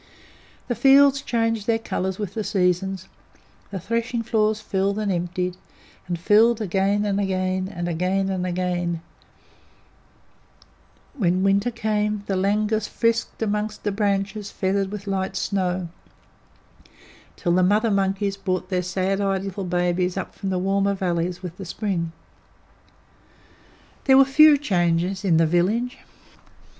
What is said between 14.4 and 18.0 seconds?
feathered with light snow, till the mother